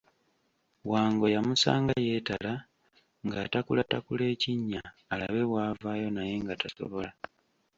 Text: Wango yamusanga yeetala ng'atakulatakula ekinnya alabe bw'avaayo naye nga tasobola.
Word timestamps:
Wango 0.91 1.25
yamusanga 1.35 1.91
yeetala 2.05 2.53
ng'atakulatakula 3.25 4.23
ekinnya 4.33 4.81
alabe 5.11 5.41
bw'avaayo 5.49 6.07
naye 6.11 6.35
nga 6.41 6.53
tasobola. 6.61 7.11